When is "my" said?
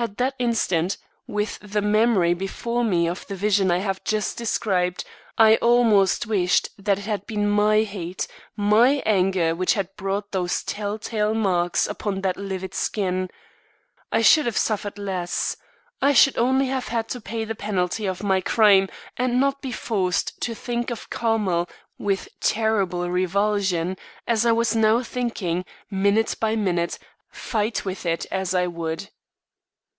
7.50-7.82, 8.54-9.02, 18.22-18.40